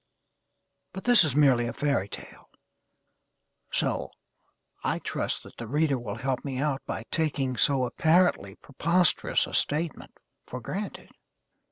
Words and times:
But 0.93 1.03
this 1.03 1.23
is 1.23 1.35
merely 1.35 1.67
a 1.67 1.73
fairy 1.73 2.09
tale; 2.09 2.49
so, 3.71 4.09
I 4.83 4.97
trust 4.97 5.43
that 5.43 5.57
the 5.57 5.67
reader 5.67 5.99
will 5.99 6.15
help 6.15 6.43
me 6.43 6.57
out 6.57 6.81
by 6.87 7.03
taking 7.11 7.55
so 7.55 7.85
apparently 7.85 8.55
preposterous 8.55 9.45
a 9.45 9.53
statement 9.53 10.13
for 10.47 10.59
granted. 10.59 11.11